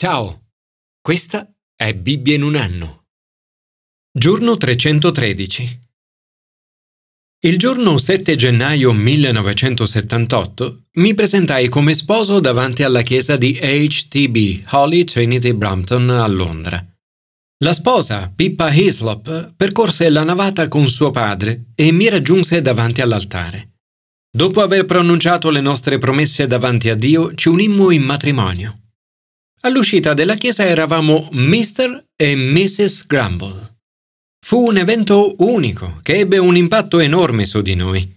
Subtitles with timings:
[0.00, 0.50] Ciao,
[1.02, 3.06] questa è Bibbia in un anno.
[4.16, 5.80] Giorno 313.
[7.40, 15.02] Il giorno 7 gennaio 1978 mi presentai come sposo davanti alla chiesa di HTB, Holy
[15.02, 16.80] Trinity Brampton, a Londra.
[17.64, 23.78] La sposa, Pippa Hislop, percorse la navata con suo padre e mi raggiunse davanti all'altare.
[24.30, 28.82] Dopo aver pronunciato le nostre promesse davanti a Dio, ci unimmo in matrimonio.
[29.62, 32.04] All'uscita della chiesa eravamo Mr.
[32.14, 33.06] e Mrs.
[33.06, 33.76] Grumble.
[34.46, 38.16] Fu un evento unico che ebbe un impatto enorme su di noi.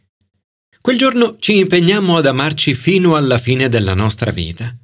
[0.79, 4.75] Quel giorno ci impegnammo ad amarci fino alla fine della nostra vita.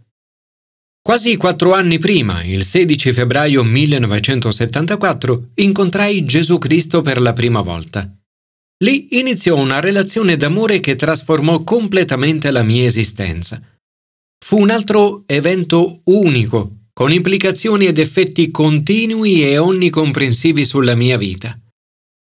[1.00, 8.12] Quasi quattro anni prima, il 16 febbraio 1974, incontrai Gesù Cristo per la prima volta.
[8.84, 13.62] Lì iniziò una relazione d'amore che trasformò completamente la mia esistenza.
[14.48, 21.60] Fu un altro evento unico, con implicazioni ed effetti continui e onnicomprensivi sulla mia vita.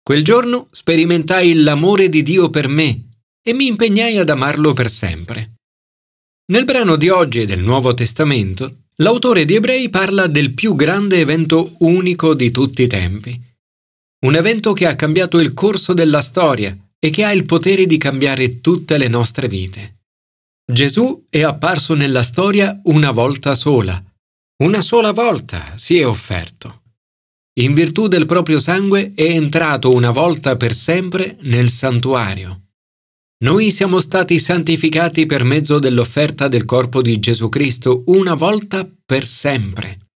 [0.01, 5.57] Quel giorno sperimentai l'amore di Dio per me e mi impegnai ad amarlo per sempre.
[6.51, 11.75] Nel brano di oggi del Nuovo Testamento, l'autore di Ebrei parla del più grande evento
[11.81, 13.39] unico di tutti i tempi.
[14.25, 17.99] Un evento che ha cambiato il corso della storia e che ha il potere di
[17.99, 19.96] cambiare tutte le nostre vite.
[20.69, 24.03] Gesù è apparso nella storia una volta sola.
[24.63, 26.81] Una sola volta si è offerto.
[27.61, 32.63] In virtù del proprio sangue è entrato una volta per sempre nel santuario.
[33.45, 39.25] Noi siamo stati santificati per mezzo dell'offerta del corpo di Gesù Cristo una volta per
[39.25, 40.09] sempre.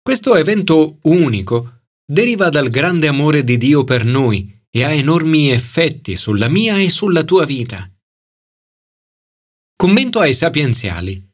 [0.00, 6.16] Questo evento unico deriva dal grande amore di Dio per noi e ha enormi effetti
[6.16, 7.86] sulla mia e sulla tua vita.
[9.80, 11.26] Commento ai sapienziali.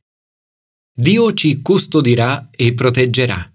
[0.97, 3.53] Dio ci custodirà e proteggerà.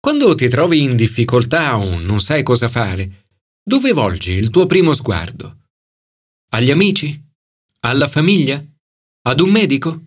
[0.00, 3.28] Quando ti trovi in difficoltà o non sai cosa fare,
[3.62, 5.66] dove volgi il tuo primo sguardo?
[6.48, 7.16] Agli amici?
[7.82, 8.60] Alla famiglia?
[9.28, 10.06] Ad un medico?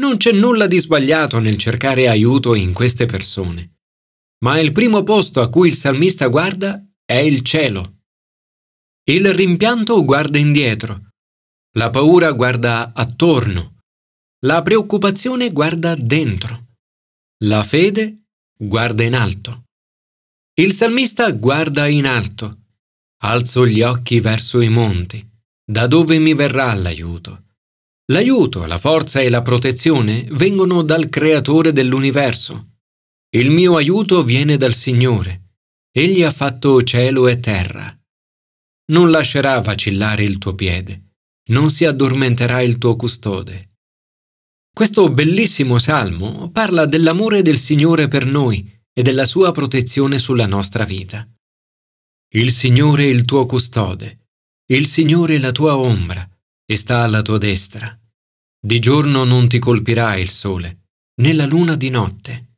[0.00, 3.80] Non c'è nulla di sbagliato nel cercare aiuto in queste persone,
[4.46, 7.98] ma il primo posto a cui il salmista guarda è il cielo.
[9.04, 11.11] Il rimpianto guarda indietro,
[11.76, 13.78] la paura guarda attorno,
[14.44, 16.66] la preoccupazione guarda dentro,
[17.44, 18.24] la fede
[18.56, 19.64] guarda in alto.
[20.54, 22.58] Il salmista guarda in alto,
[23.22, 25.30] alzo gli occhi verso i monti
[25.64, 27.44] da dove mi verrà l'aiuto?
[28.12, 32.72] L'aiuto, la forza e la protezione vengono dal Creatore dell'universo.
[33.30, 35.54] Il mio aiuto viene dal Signore.
[35.90, 37.96] Egli ha fatto cielo e terra.
[38.92, 41.11] Non lascerà vacillare il tuo piede,
[41.50, 43.70] non si addormenterà il tuo custode.
[44.72, 50.84] Questo bellissimo salmo parla dell'amore del Signore per noi e della sua protezione sulla nostra
[50.84, 51.28] vita.
[52.34, 54.20] Il Signore è il tuo custode
[54.72, 56.26] il Signore è la tua ombra
[56.64, 57.94] e sta alla tua destra.
[58.58, 60.86] Di giorno non ti colpirà il sole,
[61.20, 62.56] né la luna di notte.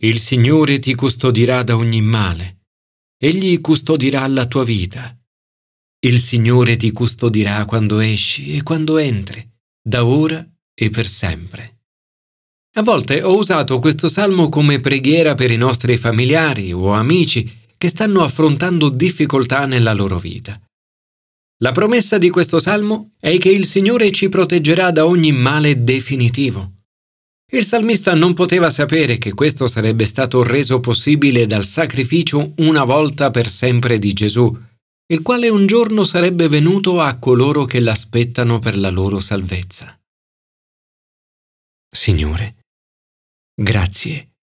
[0.00, 2.62] Il Signore ti custodirà da ogni male.
[3.16, 5.16] Egli custodirà la tua vita.
[6.02, 9.46] Il Signore ti custodirà quando esci e quando entri,
[9.82, 10.42] da ora
[10.74, 11.80] e per sempre.
[12.78, 17.88] A volte ho usato questo salmo come preghiera per i nostri familiari o amici che
[17.88, 20.58] stanno affrontando difficoltà nella loro vita.
[21.58, 26.76] La promessa di questo salmo è che il Signore ci proteggerà da ogni male definitivo.
[27.52, 33.30] Il salmista non poteva sapere che questo sarebbe stato reso possibile dal sacrificio una volta
[33.30, 34.68] per sempre di Gesù,
[35.10, 40.00] il quale un giorno sarebbe venuto a coloro che l'aspettano per la loro salvezza.
[41.92, 42.66] Signore,
[43.54, 44.34] grazie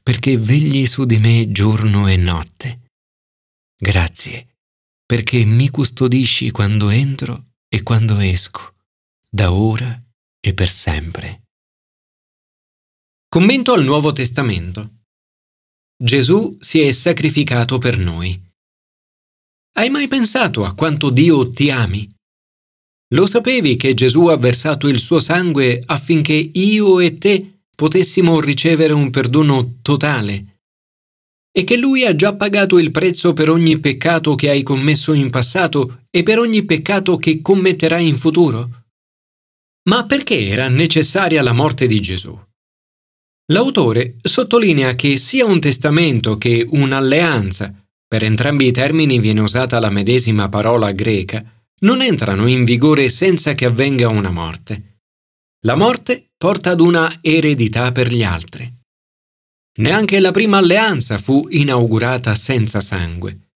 [0.00, 2.90] perché vegli su di me giorno e notte.
[3.76, 4.48] Grazie
[5.04, 8.74] perché mi custodisci quando entro e quando esco,
[9.28, 10.00] da ora
[10.40, 11.42] e per sempre.
[13.28, 15.00] Commento al Nuovo Testamento.
[15.96, 18.51] Gesù si è sacrificato per noi.
[19.74, 22.06] Hai mai pensato a quanto Dio ti ami?
[23.14, 28.92] Lo sapevi che Gesù ha versato il suo sangue affinché io e te potessimo ricevere
[28.92, 30.52] un perdono totale
[31.54, 35.28] e che Lui ha già pagato il prezzo per ogni peccato che hai commesso in
[35.28, 38.84] passato e per ogni peccato che commetterai in futuro?
[39.88, 42.38] Ma perché era necessaria la morte di Gesù?
[43.52, 47.81] L'autore sottolinea che sia un testamento che un'alleanza,
[48.12, 51.42] per entrambi i termini viene usata la medesima parola greca,
[51.80, 54.98] non entrano in vigore senza che avvenga una morte.
[55.60, 58.70] La morte porta ad una eredità per gli altri.
[59.78, 63.52] Neanche la prima alleanza fu inaugurata senza sangue.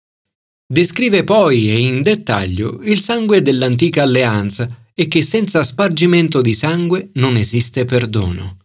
[0.65, 7.11] Descrive poi e in dettaglio il sangue dell'antica alleanza e che senza spargimento di sangue
[7.15, 8.59] non esiste perdono.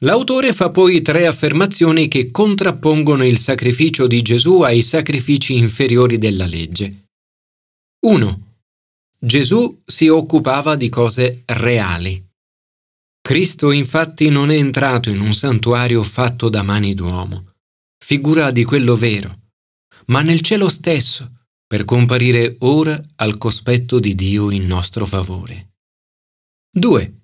[0.00, 6.44] L'autore fa poi tre affermazioni che contrappongono il sacrificio di Gesù ai sacrifici inferiori della
[6.44, 7.06] legge.
[8.04, 8.40] 1.
[9.18, 12.22] Gesù si occupava di cose reali.
[13.22, 17.54] Cristo infatti non è entrato in un santuario fatto da mani d'uomo,
[17.98, 19.40] figura di quello vero,
[20.06, 25.70] ma nel cielo stesso, per comparire ora al cospetto di Dio in nostro favore.
[26.70, 27.20] 2.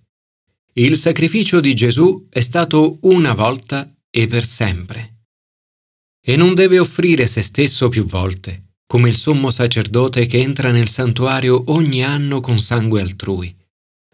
[0.75, 5.27] Il sacrificio di Gesù è stato una volta e per sempre.
[6.25, 10.89] E non deve offrire se stesso più volte, come il sommo sacerdote che entra nel
[10.89, 13.55] santuario ogni anno con sangue altrui.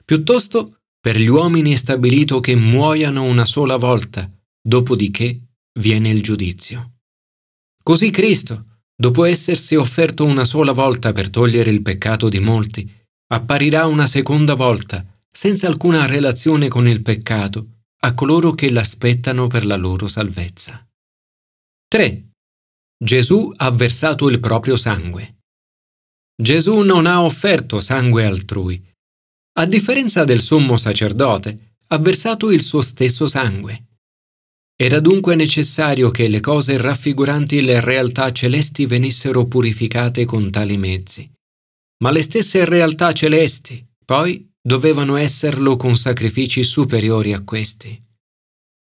[0.04, 4.28] Piuttosto per gli uomini è stabilito che muoiano una sola volta,
[4.60, 5.40] dopodiché
[5.78, 6.94] viene il giudizio.
[7.84, 12.90] Così Cristo, dopo essersi offerto una sola volta per togliere il peccato di molti,
[13.28, 19.66] apparirà una seconda volta, senza alcuna relazione con il peccato, a coloro che l'aspettano per
[19.66, 20.86] la loro salvezza.
[21.88, 22.30] 3.
[23.02, 25.36] Gesù ha versato il proprio sangue.
[26.40, 28.88] Gesù non ha offerto sangue altrui,
[29.58, 33.86] a differenza del sommo sacerdote, ha versato il suo stesso sangue.
[34.76, 41.28] Era dunque necessario che le cose raffiguranti le realtà celesti venissero purificate con tali mezzi.
[42.04, 47.98] Ma le stesse realtà celesti, poi, dovevano esserlo con sacrifici superiori a questi.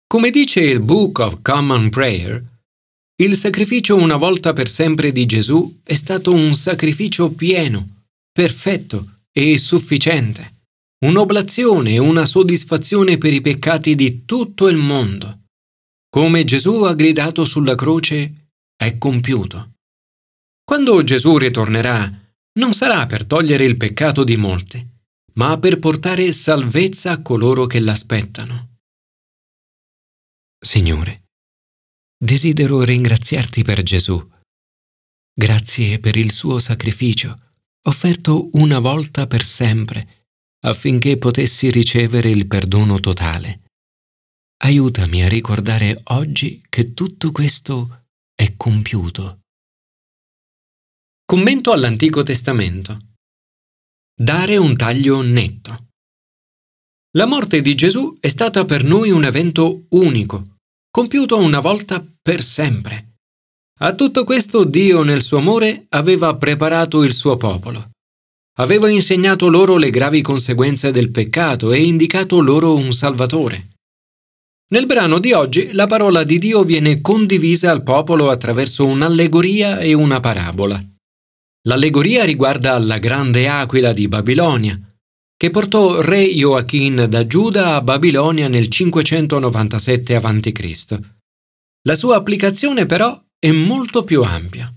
[0.07, 2.43] Come dice il Book of Common Prayer,
[3.21, 9.59] il sacrificio una volta per sempre di Gesù è stato un sacrificio pieno, perfetto e
[9.59, 10.53] sufficiente
[11.05, 15.41] un'oblazione e una soddisfazione per i peccati di tutto il mondo.
[16.09, 19.73] Come Gesù ha gridato sulla croce, è compiuto.
[20.63, 22.11] Quando Gesù ritornerà,
[22.53, 24.83] non sarà per togliere il peccato di molti,
[25.37, 28.77] ma per portare salvezza a coloro che l'aspettano.
[30.57, 31.25] Signore,
[32.17, 34.17] desidero ringraziarti per Gesù.
[35.37, 37.37] Grazie per il suo sacrificio,
[37.87, 40.23] offerto una volta per sempre
[40.65, 43.61] affinché potessi ricevere il perdono totale.
[44.63, 49.41] Aiutami a ricordare oggi che tutto questo è compiuto.
[51.23, 53.14] Commento all'Antico Testamento.
[54.17, 55.87] Dare un taglio netto.
[57.17, 60.55] La morte di Gesù è stata per noi un evento unico,
[60.89, 63.15] compiuto una volta per sempre.
[63.81, 67.89] A tutto questo Dio nel suo amore aveva preparato il suo popolo.
[68.59, 73.71] Aveva insegnato loro le gravi conseguenze del peccato e indicato loro un Salvatore.
[74.69, 79.93] Nel brano di oggi la parola di Dio viene condivisa al popolo attraverso un'allegoria e
[79.93, 80.81] una parabola.
[81.67, 84.79] L'allegoria riguarda la grande aquila di Babilonia,
[85.35, 90.99] che portò re Joachim da Giuda a Babilonia nel 597 a.C.
[91.87, 94.71] La sua applicazione però è molto più ampia.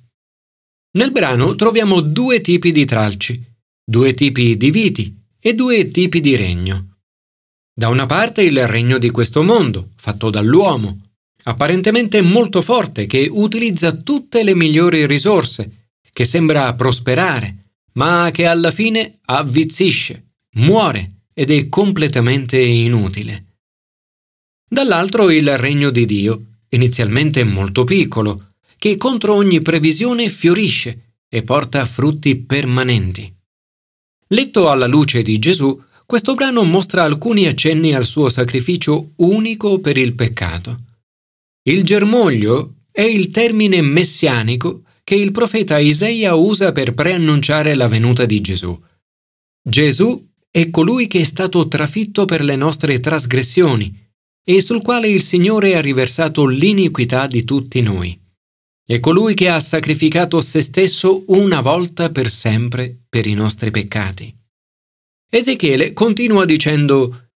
[0.96, 3.42] Nel brano troviamo due tipi di tralci,
[3.84, 6.96] due tipi di viti e due tipi di regno.
[7.72, 10.98] Da una parte il regno di questo mondo, fatto dall'uomo,
[11.44, 15.77] apparentemente molto forte, che utilizza tutte le migliori risorse,
[16.18, 23.60] che sembra prosperare, ma che alla fine avvizzisce, muore ed è completamente inutile.
[24.68, 31.86] Dall'altro il regno di Dio, inizialmente molto piccolo, che contro ogni previsione fiorisce e porta
[31.86, 33.32] frutti permanenti.
[34.26, 39.96] Letto alla luce di Gesù, questo brano mostra alcuni accenni al suo sacrificio unico per
[39.96, 40.80] il peccato.
[41.62, 48.26] Il germoglio è il termine messianico che il profeta Isaia usa per preannunciare la venuta
[48.26, 48.78] di Gesù.
[49.66, 54.06] Gesù è colui che è stato trafitto per le nostre trasgressioni
[54.44, 58.20] e sul quale il Signore ha riversato l'iniquità di tutti noi.
[58.84, 64.30] È colui che ha sacrificato se stesso una volta per sempre per i nostri peccati.
[65.30, 67.30] Ezechiele continua dicendo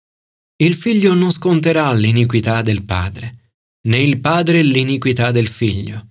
[0.57, 3.55] Il figlio non sconterà l'iniquità del padre,
[3.87, 6.09] né il padre l'iniquità del figlio.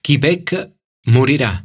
[0.00, 0.70] Chi pecca
[1.06, 1.62] morirà.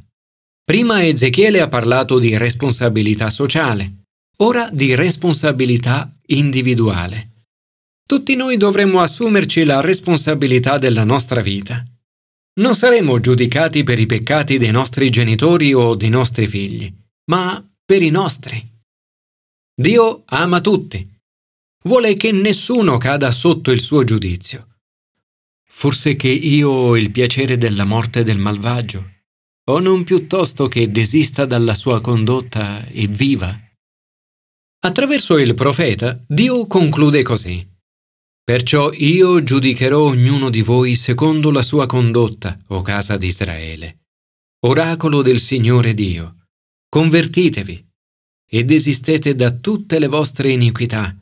[0.63, 4.03] Prima Ezechiele ha parlato di responsabilità sociale,
[4.37, 7.29] ora di responsabilità individuale.
[8.05, 11.85] Tutti noi dovremmo assumerci la responsabilità della nostra vita.
[12.59, 16.93] Non saremo giudicati per i peccati dei nostri genitori o dei nostri figli,
[17.29, 18.61] ma per i nostri.
[19.73, 21.09] Dio ama tutti
[21.83, 24.67] vuole che nessuno cada sotto il suo giudizio.
[25.67, 29.10] Forse che io ho il piacere della morte del malvagio,
[29.69, 33.57] o non piuttosto che desista dalla sua condotta e viva?
[34.83, 37.67] Attraverso il profeta, Dio conclude così.
[38.43, 43.99] Perciò io giudicherò ognuno di voi secondo la sua condotta, o casa di Israele.
[44.65, 46.47] Oracolo del Signore Dio.
[46.89, 47.87] Convertitevi
[48.49, 51.15] e desistete da tutte le vostre iniquità,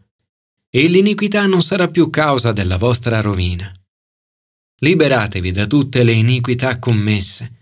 [0.70, 3.72] e l'iniquità non sarà più causa della vostra rovina.
[4.82, 7.59] Liberatevi da tutte le iniquità commesse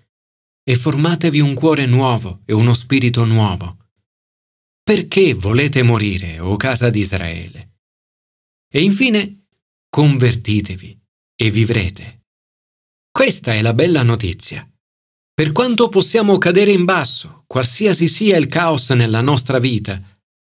[0.69, 3.77] e formatevi un cuore nuovo e uno spirito nuovo.
[4.83, 7.75] Perché volete morire, o casa di Israele?
[8.69, 9.45] E infine
[9.89, 11.00] convertitevi
[11.38, 12.25] e vivrete.
[13.09, 14.69] Questa è la bella notizia.
[15.33, 20.01] Per quanto possiamo cadere in basso, qualsiasi sia il caos nella nostra vita,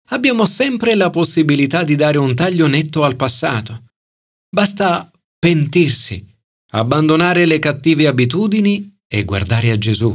[0.10, 3.92] abbiamo sempre la possibilità di dare un taglio netto al passato.
[4.50, 6.26] Basta pentirsi,
[6.72, 10.14] abbandonare le cattive abitudini e guardare a Gesù.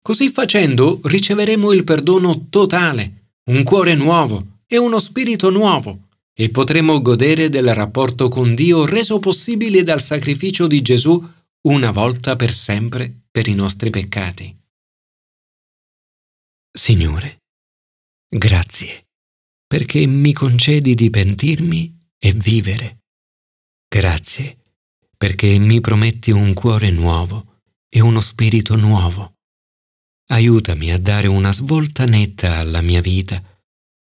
[0.00, 7.02] Così facendo riceveremo il perdono totale, un cuore nuovo e uno spirito nuovo e potremo
[7.02, 11.28] godere del rapporto con Dio reso possibile dal sacrificio di Gesù
[11.62, 14.56] una volta per sempre per i nostri peccati.
[16.72, 17.42] Signore,
[18.28, 19.06] grazie
[19.66, 22.98] perché mi concedi di pentirmi e vivere.
[23.88, 24.56] Grazie
[25.16, 27.49] perché mi prometti un cuore nuovo
[27.90, 29.34] e uno spirito nuovo.
[30.28, 33.42] Aiutami a dare una svolta netta alla mia vita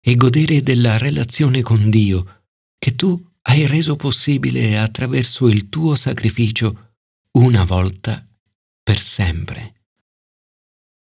[0.02, 2.44] e godere della relazione con Dio
[2.78, 6.96] che tu hai reso possibile attraverso il tuo sacrificio
[7.38, 8.26] una volta
[8.84, 9.79] per sempre.